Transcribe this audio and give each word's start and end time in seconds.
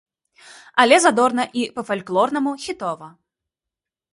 Але 0.83 0.95
задорна 1.03 1.45
і 1.61 1.65
па-фальклорнаму 1.75 2.51
хітова! 2.65 3.07